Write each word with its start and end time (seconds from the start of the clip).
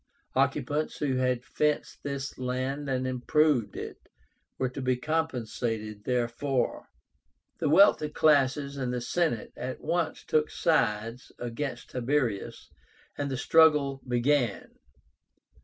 Occupants 0.35 0.97
who 0.97 1.17
had 1.17 1.45
fenced 1.45 2.01
this 2.01 2.39
land 2.39 2.89
and 2.89 3.05
improved 3.05 3.77
it 3.77 3.97
were 4.57 4.69
to 4.69 4.81
be 4.81 4.97
compensated 4.97 6.05
therefor. 6.05 6.87
The 7.59 7.69
wealthy 7.69 8.09
classes 8.09 8.77
and 8.77 8.91
the 8.91 8.99
Senate 8.99 9.53
at 9.55 9.79
once 9.79 10.23
took 10.25 10.49
sides 10.49 11.31
against 11.37 11.91
Tiberius, 11.91 12.71
and 13.15 13.29
the 13.29 13.37
struggle 13.37 14.01
began. 14.07 14.71